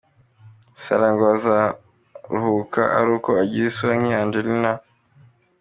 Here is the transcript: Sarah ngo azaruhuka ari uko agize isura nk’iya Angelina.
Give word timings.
Sarah 0.81 1.09
ngo 1.13 1.25
azaruhuka 1.35 2.81
ari 2.97 3.09
uko 3.17 3.29
agize 3.41 3.67
isura 3.71 3.93
nk’iya 3.99 4.19
Angelina. 4.23 4.71